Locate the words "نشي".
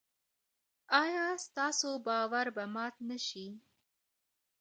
3.09-3.47